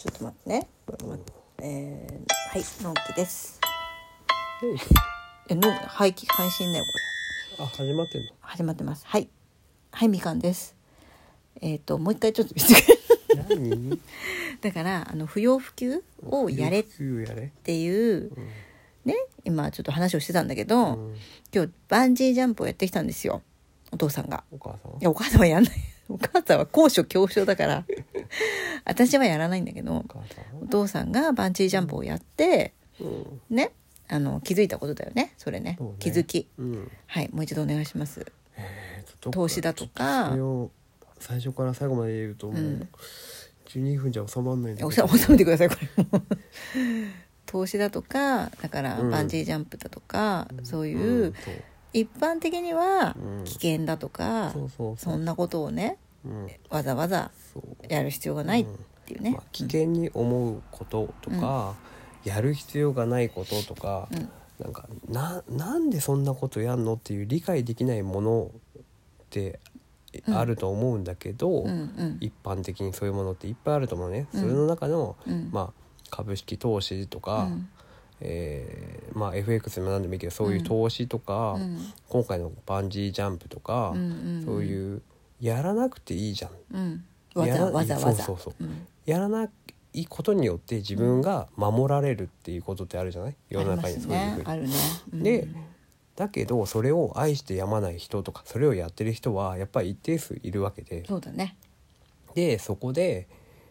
[0.00, 0.66] ちょっと待ってね。
[1.62, 3.60] えー、はい、のんきです。
[5.50, 6.84] え、のん、配信、配信だよ、
[7.58, 7.64] これ。
[7.66, 8.28] あ始まってんの？
[8.40, 9.06] 始まってます。
[9.06, 9.28] はい。
[9.92, 10.74] はい、みかんです。
[11.60, 12.88] えっ、と、もう一回ちょっと見せてく
[13.36, 13.56] れ。
[13.56, 14.00] 何？
[14.62, 16.84] だから、あの、不要不急をやれっ
[17.62, 18.32] ていう、
[19.04, 21.16] ね、今ちょっと話をしてたんだけど、うん
[21.52, 23.42] 今日バンジージャンプをやってきたんですよ。
[23.92, 24.44] お父さんが。
[24.50, 25.74] お母さんいや、お母さんはやんない。
[26.08, 27.84] お母さんは高所恐怖症だから、
[28.84, 30.04] 私はやらないんだけど
[30.62, 33.08] お、父さんがバンジージャンプをやって、んう
[33.54, 33.56] ん。
[33.56, 33.72] ね、
[34.08, 35.32] あの、気づいたことだよね。
[35.36, 35.76] それね。
[35.80, 35.86] ね。
[35.98, 36.48] 気づき。
[36.58, 36.90] うん。
[37.06, 38.26] はい、もう一度お願いします。
[38.56, 40.30] えーと投資だとか。
[40.30, 40.70] それを
[41.18, 42.88] 最初から最後まで言うともう、うん
[43.66, 46.04] 12分じゃ収まんないんだ収めてくださいこれ。
[46.18, 46.24] も
[47.46, 49.10] 投資だとかだからうん。
[49.10, 51.34] バンジージャンプだとか、そういんう。
[51.92, 53.44] 一般的にはうん。
[53.44, 54.52] 危険だとか、
[54.96, 56.09] そんなことをねうん
[56.68, 57.30] わざわざ
[57.88, 58.66] やる必要がないっ
[59.06, 61.74] ていうね、まあ、危険に思うこととか、
[62.24, 64.28] やる必要がないこととか、うん。
[64.58, 68.50] なんかななんでそんなことやんのっていう理解できないもの
[68.82, 68.82] っ
[69.30, 69.58] て
[70.26, 70.36] うん。
[70.36, 72.16] あると思うんだけど、うんうん。
[72.20, 74.40] 一般的にそういうものっていっぱいあると思うね、うん。
[74.40, 75.50] それの中の、うん。
[75.52, 75.72] まあ、
[76.10, 77.68] 株式投資とか、うん。
[78.22, 81.78] えーまあ、FX でも何でもいいけどそういう投資とか、うん。
[82.08, 84.42] 今回のバンジージャンプとか、うん。
[84.44, 85.02] そういう
[85.40, 86.50] やらなくていいじゃん。
[86.72, 87.04] うん。
[87.34, 88.00] わざわざわざ。
[88.00, 88.54] そうそうそう。
[88.60, 88.86] うん。
[89.06, 89.48] やらな
[89.94, 93.36] いことによって自分が守られるっていうことってあるじゃない？
[93.48, 94.36] 世の中にそういうふうに。
[94.36, 94.42] ね。
[94.46, 94.74] あるね、
[95.12, 95.22] うん。
[95.22, 95.48] で
[96.16, 101.04] だけどそれを愛してやまない人とかそれをやってる人はやっぱり一定数いるわけで。
[101.06, 101.56] そうだね。
[102.34, 103.26] でそこで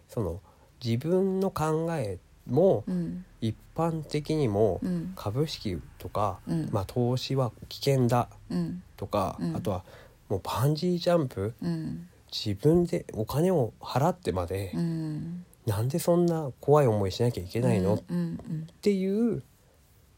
[0.08, 0.42] その
[0.84, 3.26] 自分の考えもうん。
[3.42, 5.14] 一般的にもうん。
[5.16, 6.70] 株式とか、うん。
[6.72, 8.84] まあ、投資は危険だうん。
[8.98, 9.56] とか、うん。
[9.56, 9.84] あとは
[10.30, 11.54] もうバンジージャンプ？
[11.62, 12.08] うん。
[12.32, 15.44] 自分でお金を払ってまで、うん。
[15.66, 18.68] なんでそんな怖い思いしなきゃいけないの、っうんうん。
[18.82, 19.44] ていう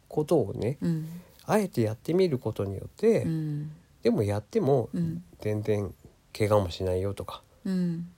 [0.09, 1.07] ことをねうん。
[1.45, 3.71] あえてやってみることによって、うん。
[4.03, 5.23] でもやってもうん。
[5.39, 5.93] 全然
[6.37, 8.09] 怪我もしないよとかうん。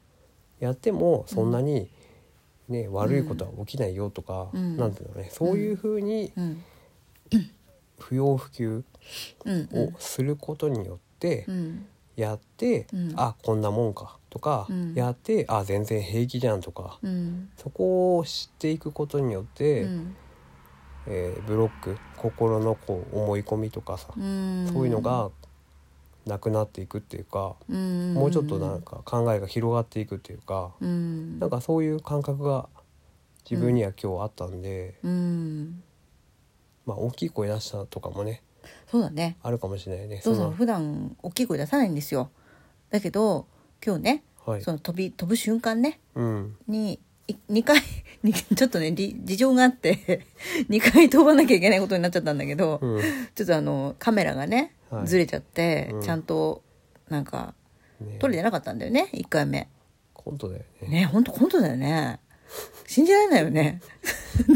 [0.60, 1.90] やってもそんなに、
[2.70, 4.78] ね悪いことは起きないよとか、うん。
[4.78, 6.64] なんていうのねそういうふうにうん。
[8.00, 8.84] 不要不急
[9.46, 11.04] うんをすることによってうん
[12.16, 13.14] やって、うん。
[13.16, 14.94] あこんなもんかとか、うん。
[14.94, 17.50] やってあ全然平気じゃんとか、うん。
[17.58, 20.16] そこを知っていくことによって、うん。
[21.08, 24.70] えーブロック心のこう思い込みとかさ、うん。
[24.72, 25.30] そういうのが
[26.26, 28.14] なくなっていくっていうか、うん。
[28.14, 31.40] もうちょっとなんか考えが広がっていくっていうか、うん。
[31.40, 32.70] なんかそういう感覚が
[33.50, 35.84] 自分には今日あったんで、うん。
[36.86, 38.42] まあ大きい声出したとかもね
[38.90, 39.38] そうだね。
[39.44, 40.18] あるかもしれないね。
[40.18, 40.36] のそう。
[40.36, 42.30] そう普段大きい声出さないんですよ。
[42.90, 43.48] だけど
[43.86, 44.62] 今日ねはい。
[44.62, 46.56] その飛び飛ぶ瞬間ねうん。
[46.68, 47.82] にい2回
[48.24, 50.26] にちょっとねり事情があって
[50.70, 53.02] 2回飛ばなきゃいけないことになっちゃったんだけど、うん。
[53.36, 55.08] ちょっとあのカメラがねはい。
[55.08, 56.02] ずれちゃって、うん。
[56.02, 56.62] ちゃんと
[57.10, 57.54] なんか
[58.00, 58.18] ね。
[58.20, 59.68] 撮れてなかったんだよね1回目。
[60.14, 60.88] コントだよね。
[60.88, 62.20] ね本当本当だよね。
[62.88, 63.82] 信じられないよね。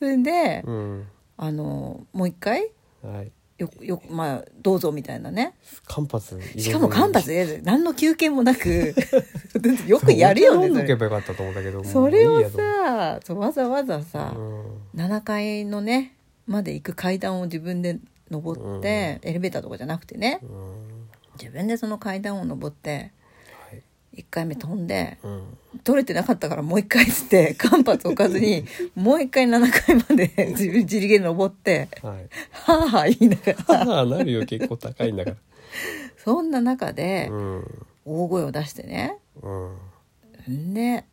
[0.00, 1.06] でで、うん。
[1.36, 2.70] あのもう一回
[3.02, 3.32] はい。
[3.58, 5.54] よよまあどうぞみたいなね。
[5.86, 6.22] 間髪
[6.60, 8.94] しかも間髪で何の休憩もなく。
[9.86, 10.74] よくやるよねそれ。
[10.74, 14.40] そう飲んどけばよかったと思ったけどそれをさわざわざさ、う
[14.96, 15.00] ん。
[15.00, 16.14] 7階のね
[16.46, 17.98] まで行く階段を自分で
[18.30, 20.38] 登って、エレベーターとかじゃなくてね。
[20.42, 21.08] うん。
[21.40, 23.12] 自分でその階段を登ってはい
[24.18, 25.58] 1回目飛んでうん。
[25.84, 28.64] 取れてなかったからもう1回っつって 間髪置かずに
[28.96, 32.28] もう1回7階まで 自分自力で登ってはい。
[32.52, 33.96] はあはあ言いながら。
[33.96, 35.36] ああなるよ結構高いんだから。
[36.24, 37.86] そんな中でうん。
[38.04, 39.16] 大声を出してね。
[39.42, 40.52] うん。
[40.52, 41.04] んで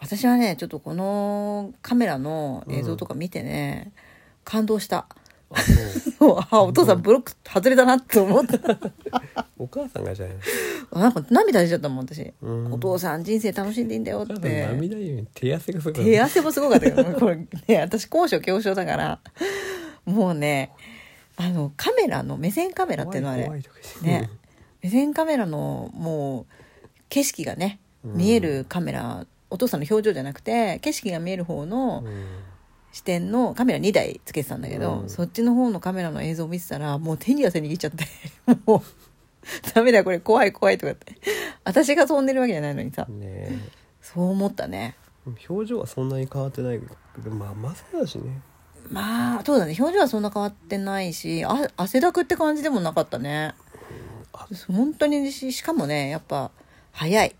[0.00, 3.92] 私はねちょっとこのカメラの映像とか見てね、
[4.44, 5.06] 感動した
[5.50, 6.12] あそう。
[6.18, 8.58] そうあお父さんブロック外れたなって思った。
[9.58, 10.36] お母さんがじゃない
[10.92, 12.72] あなんか涙出ちゃったもん私、うん。
[12.72, 19.20] お父さん人生楽しんでいいんだよっお母さんて涙より手汗がすごかった手汗もすごかったけど これね私高所恐怖症だから。
[20.04, 20.70] もうね
[21.36, 24.06] あのカメラの目線カメラっていうのはあれ怖いとかして。
[24.06, 24.30] ね
[24.82, 26.46] 目線カメラのもう
[27.08, 32.26] 景色がね見えるカメラ、お父さんの表情じゃなくて景色が見える方のうん
[32.92, 35.08] 視点のカメラ2台つけてたんだけど、うん。
[35.08, 38.06] そっちの方のカメラの映像を見てたらもう手に汗握っちゃって
[38.66, 38.82] もう
[39.74, 41.14] ダメだこれ怖い怖いとかって。
[41.64, 43.06] 私が飛んでるわけじゃないのにさ。
[43.08, 43.58] ね
[44.00, 44.96] そう思ったね。
[45.26, 46.86] え表情はそんなに変わってないけ
[47.20, 48.40] どまあまさだしね。
[48.90, 49.76] まあそうだね。
[49.78, 53.54] 表情はそんな変わってないしあ汗だくって感じでもなかったね。
[54.32, 56.50] あ本当にししかもねやっぱ
[56.92, 57.36] 早い。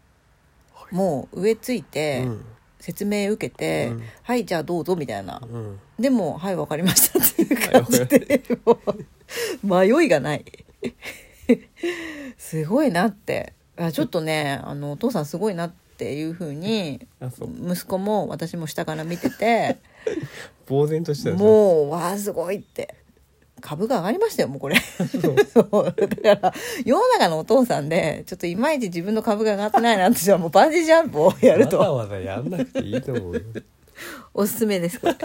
[0.90, 2.44] もう上ついて、うん
[2.80, 4.02] 説明受けて「うん。
[4.22, 5.40] はいじゃあどうぞ」みたいな。
[5.42, 5.80] うん。
[5.98, 10.44] でも「はいわかりました」っていう感じでもう迷いがない。
[12.36, 13.52] すごいなって。
[13.76, 17.50] あちょっとねあのお父さんすごいなっていうふうにあそう。
[17.72, 19.78] 息子も私も下から見てて
[20.68, 22.94] 呆然としたもうわあすごいって
[23.60, 24.76] 株が上がりましたよもうこれ。
[24.80, 25.94] そう。
[26.22, 33.40] だから世の中のお父さんでちょっといまいち自分の株が上がってないなって人はもうバンジージャンプをやるわざとわざやんなくていいと思うよ。
[34.34, 35.16] おすすめですこれ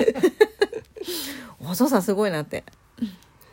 [1.61, 2.63] お父さんすごいなって。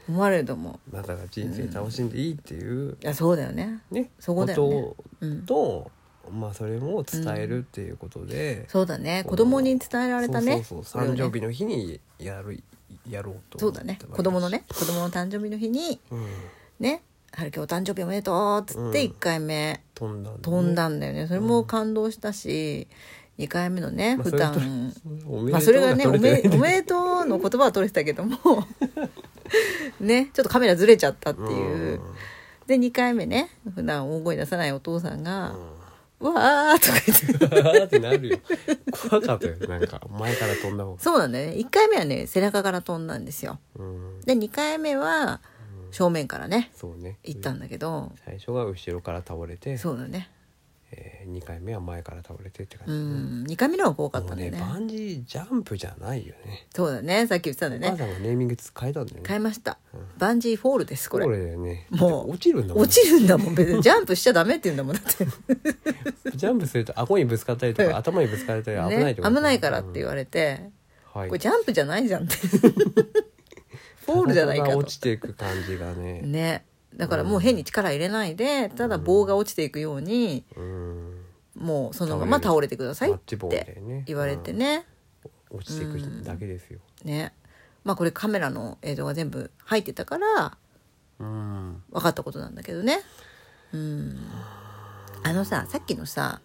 [0.09, 0.93] 思われると思う。
[0.93, 2.97] まあだから人生楽しんでいいっていう。
[3.00, 3.81] いやそうだよね。
[3.91, 4.11] ね。
[4.19, 4.69] そこだよ
[5.21, 5.38] ね。
[5.47, 5.91] とと
[6.33, 8.69] まあそれも伝えるっていうことで。
[8.69, 9.25] そうだね。
[9.26, 10.65] 子供に伝えられたね。
[10.65, 12.62] そうそう誕生日の日にやる
[13.09, 13.99] やろうとそうだね。
[14.13, 16.27] 子供のね子供の誕生日の日にうん。
[16.79, 17.03] ね
[17.33, 18.91] 「春樹お誕生日おめでとう」っつってうん。
[18.93, 20.43] 1回目飛んだんだね。
[20.43, 21.27] 飛んだんだよね。
[21.27, 22.87] それも感動したし
[23.39, 24.93] 2回目のね普段。
[25.51, 28.37] まあそれがねおめおめでとうの言葉は取れてたけども。
[30.01, 32.01] ねちょっとカメラずれちゃったっていう。
[32.67, 35.80] で2回目ね普段大声出さないお父さんが「う
[36.21, 37.71] わー」とか言って。
[37.79, 38.39] ーってなるよ。
[39.09, 39.57] 怖かったよ。
[39.69, 41.01] なんか前から飛んだ方が。
[41.01, 41.57] そうなんだよね。
[41.57, 43.59] 1回目はね背中から飛んだんですよ。
[43.77, 44.21] うん。
[44.21, 45.41] で2回目は
[45.91, 47.19] 正面からねそうね。
[47.25, 48.13] 行ったんだけど。
[48.25, 50.31] 最初が後ろから倒れて、そうだね
[50.93, 53.45] えー、2回目は前から倒れてって感うじ、ん。
[53.47, 54.51] 2回目の方が怖かったね。
[54.51, 56.67] ねバンジージャンプじゃないよね。
[56.75, 57.27] そうだね。
[57.29, 57.91] さっき言ってたんだね。
[57.91, 59.23] 母さんがネーミング変えたんだよね。
[59.27, 59.79] 変えました。
[59.95, 60.01] うん。
[60.19, 61.27] バンジーフォールですこれ。
[61.27, 61.87] これだよね。
[61.91, 62.83] もう落ちるんだもん。
[62.83, 63.55] 落ちるんだもん。
[63.55, 63.83] 別に。
[63.83, 65.27] ジャンプしちゃダメって言うんだもんだって。
[66.37, 70.71] ジャンプすると顎にぶつかったりとか頭にぶつかったり危ないねってこと危ないからって言われて
[71.13, 71.29] はい。
[71.29, 72.37] これジャンプじゃないじゃんって。
[74.07, 74.79] フォールじゃないかと。
[74.79, 76.23] 落ちていく感じがね。
[76.23, 76.65] ね
[77.00, 81.17] だからもう変に力入れないでただ棒が落ちていくようにうん。
[81.56, 83.37] もうそのまま倒れてくださいって
[83.81, 84.05] ね。
[84.06, 84.87] 言われてね。
[85.50, 86.79] 落ちていくだけですよ。
[87.02, 87.32] ね
[87.85, 90.58] まあこれカメラの映像が全部入ってたから
[91.19, 91.82] うん。
[91.91, 93.00] 分かったことなんだけどね。
[93.73, 94.19] うん。
[95.23, 96.43] あのささっきのさ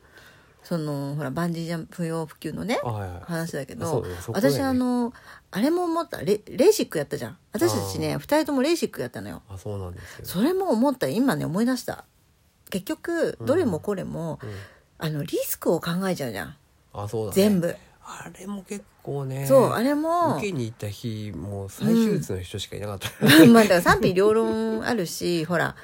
[0.65, 3.21] そのほらバンジージャンプ不要不急のねあはいはい。
[3.21, 4.09] 話だけど、ね。
[4.29, 5.13] 私あの
[5.51, 7.37] あれも思ったレレーシックやったじゃん。
[7.53, 9.43] 私たちね2人ともレーシックやったのよ。
[9.47, 10.25] あそうなんですよ。
[10.25, 12.05] それも思った今ね思い出した。
[12.71, 14.49] 結局どれもこれも、うん。
[14.97, 16.55] あのリスクを考えちゃうじゃん。
[16.93, 17.35] あそうだね。
[17.35, 23.09] 全部、あれも結構ねそうあれも受けに行った日もう再手術の人しかいなかった、
[23.47, 25.75] まあだから賛否両論あるしほら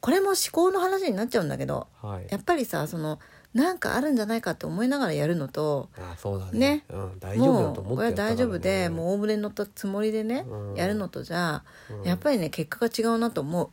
[0.00, 2.26] これも思考の話になっちゃうんだけどはい。
[2.30, 3.20] やっぱりさその
[3.54, 6.58] なんかあるんじゃないかって思いながらやるのとあそうだね。
[6.58, 6.84] ね。
[6.88, 8.34] うん、大丈夫だと思もうこれはってやったからね。
[8.34, 10.74] 大丈夫でもう大船に乗ったつもりでね、うん。
[10.74, 12.08] やるのとじゃ、うん。
[12.08, 13.70] やっぱりね結果が違うなと思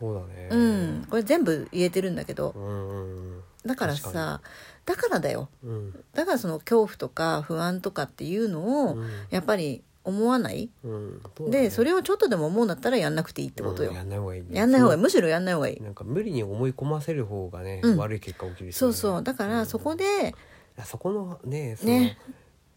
[0.00, 0.48] そうだね。
[0.50, 2.50] う、うん、これ全部言えてるんだけど。
[2.56, 4.40] うんうんだから確さ
[4.86, 5.50] だからだよ。
[5.62, 6.04] うん。
[6.14, 9.08] だからその恐怖とか不安とかっていうのをうん。
[9.30, 11.50] やっぱり思わない、うんね。
[11.50, 14.48] でそれをちょっとでも思うんだったらやんなくていいってことよ、うんやんない方がいいね。
[14.52, 14.98] やんない方がいい。
[14.98, 15.76] そむしろやんない方がいい。
[15.76, 17.96] うなんか無理に思い込ませる方がね、うん。
[17.98, 19.22] 悪い結果起きるしね、そうそう。
[19.22, 20.34] だからそこで
[20.76, 22.18] あそこのねそのね。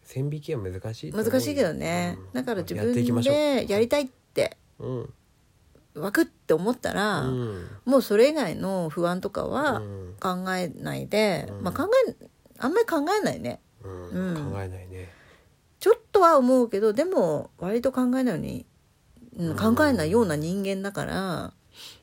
[0.03, 2.33] 線引きは難しい難しいけどね、うん。
[2.33, 3.35] だから自やっていきま分しょう。
[3.35, 5.13] でやりたいってうん。
[5.93, 7.67] 湧くって思ったら、うん。
[7.85, 10.15] もうそれ以外の不安とかはうん。
[10.19, 11.63] 考えないで、うん。
[11.63, 12.15] まあ考え
[12.59, 13.61] あんまり考えないね。
[13.83, 14.09] うん。
[14.09, 14.51] うん。
[14.51, 15.09] 考えないね
[15.81, 18.65] ちょっとは思うけどでも割と考えないように、
[19.37, 21.53] うんうん考えないような人間だから、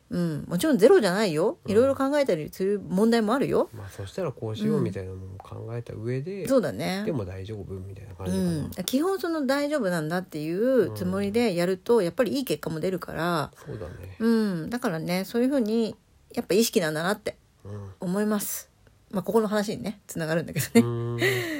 [0.09, 1.59] うん、もちろんゼロじゃないよ。
[1.67, 7.03] いろいろ考えたりする問題もあるよ、まあそしたらこうしようみたいなのも考えた上で、そうだね。
[7.05, 14.17] でも大丈夫みたいな感うじかな、ん、基本その大丈夫なんだっていうつもりでやるとやっぱりいい結果も出るから、そうだね。
[14.19, 15.95] うん、だからねそういうふうに
[16.35, 17.91] やっぱ意識なんだなってうん。
[18.01, 18.68] 思います。
[19.11, 20.87] まあ、ここの話にねつながるんだけどね、う
[21.17, 21.19] ん。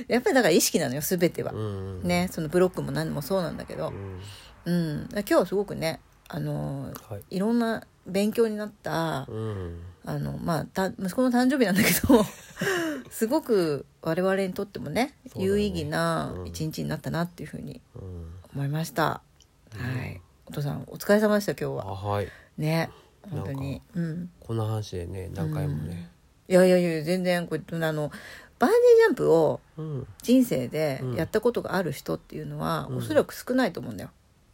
[0.09, 2.03] やっぱりだから意識なのよ全ては、うん。
[2.03, 3.93] ねそのブロックも何もそうなんだけど。
[4.67, 5.09] う、ん。
[5.13, 7.23] 今日はすごくねあのーはい。
[7.31, 9.81] いろんな勉強になったうん。
[10.05, 12.25] あの、まあ、た息子の誕生日なんだけど
[13.11, 15.33] すごく我々にとってもねね。
[15.37, 16.47] 有意義なうん。
[16.47, 18.33] 一日になったなっていうふうにうん。
[18.55, 19.23] 思いました、は
[20.07, 20.21] い。
[20.47, 22.29] お父さんお疲れ様でした今日あははい。
[22.59, 22.91] ね
[23.31, 23.81] 本当に。
[23.95, 24.31] うん。
[24.41, 26.11] こんな話でね何回もね
[26.49, 28.11] いやいやいや全然これあの
[28.59, 31.15] バンジージャンプをうん、人生でうん。
[31.15, 32.97] やったことがある人っていうのは、うん。
[32.97, 34.11] おそらく少ないと思うんだよ。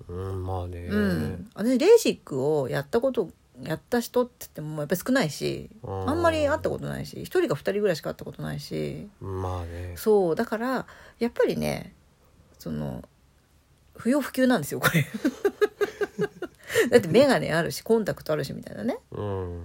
[0.09, 3.31] うん、まあね、うん、私レーシックをやったこと
[3.63, 6.11] やった人って言ってもやっぱり少ないしうん。
[6.11, 9.09] あんまり会ったことないし一人か二人ぐらいしか会ったことないし。
[9.21, 9.95] まあね。
[9.97, 10.87] そうだから
[11.19, 11.95] やっぱりね
[12.59, 13.03] その
[13.97, 15.07] 不要不急なんですよこれ。
[16.91, 18.99] だって眼鏡あるしコンタクトあるしみたいなね。
[19.13, 19.65] うん。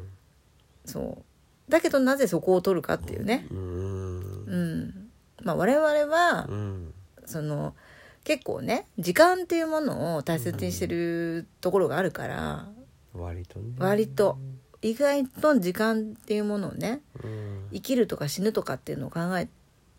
[0.85, 1.28] そう
[1.69, 3.47] だけどなぜそこを取るかっていうね。
[3.51, 4.19] うん。
[4.47, 5.09] うん
[5.43, 6.93] まあ我々は、うん
[7.25, 7.75] その
[8.23, 12.67] 結構ね時間っていうものを大切にしてるところがあるから、
[13.13, 13.75] 割とね。
[13.77, 14.37] 割と。
[14.81, 19.49] 意外と時間っていうものをねうん生きるとか死ぬとかっていうのを考え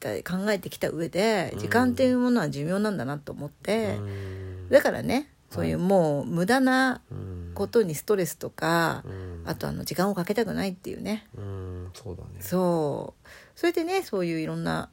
[0.00, 4.68] た考えてきた上でうん時間っていうものは寿命なんだなと思って、うん。
[4.70, 11.26] だからねそういうもう無駄なうんことにストレスとか、うんあとあの時間をかけたくないっていうね。
[11.36, 12.40] うんそうだね。
[12.40, 13.28] そう。
[13.54, 14.90] それでねそういういろんな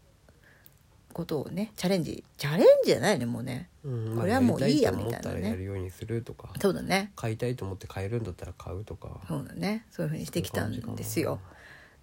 [1.14, 3.70] ことをねチャレンジチャレンジじゃないねもうね。
[3.84, 5.42] うんこれはもういいやみたいなね。
[5.42, 6.50] らやるようにするとか。
[6.62, 7.12] そうだね。
[7.16, 9.22] 買いたいと思って買えるんだったら買うとか。
[9.28, 9.86] そうだね。
[9.92, 11.40] そういうふうにしてきたんですよ。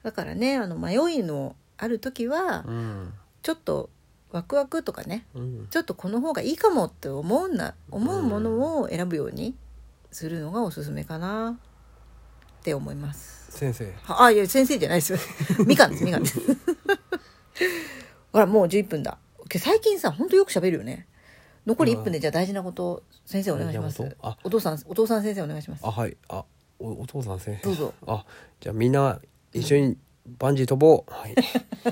[0.02, 3.90] だからねあの迷いのある時はうんちょっと
[4.32, 5.66] ワクワクとかねうん。
[5.70, 9.54] ちょっとこの方がいいかもって思うな思うものを選ぶように
[10.10, 11.58] するのがおすすめかな
[12.64, 13.52] って思います。
[13.52, 13.92] 先生。
[14.08, 15.18] あいや先生じゃないですよ。
[15.66, 16.40] みかんですみかんです。
[18.32, 19.18] ほらもう11分だ。
[19.58, 21.06] 最近さほんとよく喋るよね。
[21.66, 24.16] 残り1分でじゃあ大事なこと先生お願いします。
[24.22, 24.38] あ。
[24.44, 25.86] お父さんお父さん先生お願いします。
[25.86, 26.16] あはい。
[26.28, 26.46] あ
[26.78, 27.68] おお父さん先生。
[27.68, 27.94] どうぞ。
[28.06, 28.24] あ
[28.60, 29.20] じゃあみんな
[29.52, 31.12] 一緒にバンジー飛ぼう。
[31.12, 31.34] はい。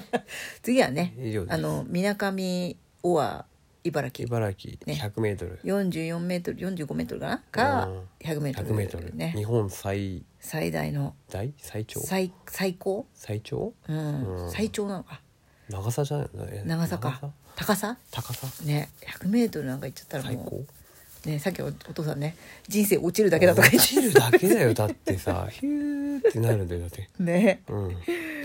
[0.63, 1.15] 次はね
[1.49, 3.45] あのみなかみオア
[3.85, 4.27] 茨城。
[4.27, 4.79] 茨城。
[4.87, 4.95] ね。
[5.03, 5.59] 100メートル。
[5.65, 7.39] 44メートル45メートルかな？
[7.51, 8.03] かうん。
[8.21, 8.69] 100メートル。
[8.71, 9.17] 100メートル。
[9.17, 9.33] ね。
[9.37, 10.23] 日本最。
[10.41, 11.15] 最大の。
[11.31, 11.53] 大？
[11.59, 12.01] 最長？
[12.01, 13.07] 最最高？
[13.15, 13.73] 最長？
[13.89, 14.51] うん、うん。
[14.51, 15.21] 最長なのか。
[15.69, 16.29] 長さじゃない？
[16.53, 17.33] え長さか。
[17.57, 17.97] 高さ？
[18.11, 18.47] 高さ。
[18.65, 18.89] ね。
[19.21, 20.57] 100メートルなんか行っちゃったら最も高？
[20.57, 22.35] うねさっきおお父さんね
[22.67, 23.97] 人生落ちるだけだとか言って。
[23.97, 24.75] 落ちるだけだよ。
[24.75, 26.81] だってさヒューってなるんだよ。
[26.81, 27.09] だって。
[27.23, 27.63] ね。
[27.69, 27.97] うん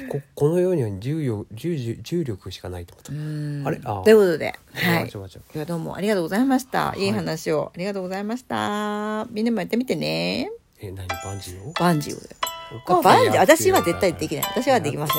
[0.10, 3.14] ここの世には重力重重重力しかないと思った。
[3.14, 3.64] うん。
[3.66, 3.80] あれ？
[3.84, 5.04] あということではい。
[5.04, 7.72] あちょあちょ今日はどうもありがとうございました、い、いい話を。
[7.76, 9.26] ありがとうございました。
[9.32, 10.50] みんなもやってみてね。
[10.80, 11.08] え何？
[11.08, 11.74] バンジーを？
[11.74, 14.44] バンジーをバンジー私は絶対できない。
[14.46, 15.18] 私はできません